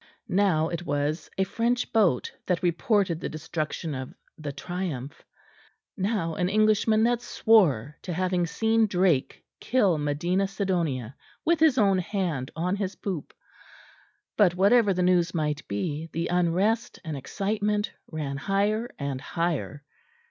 [0.27, 5.23] Now it was a French boat that reported the destruction of the Triumph;
[5.95, 11.99] now an Englishman that swore to having seen Drake kill Medina Sidonia with his own
[11.99, 13.31] hand on his poop;
[14.37, 19.83] but whatever the news might be, the unrest and excitement ran higher and higher.